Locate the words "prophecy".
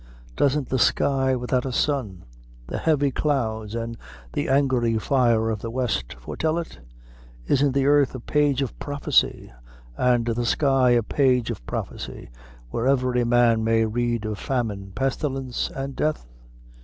8.79-9.51, 11.67-12.31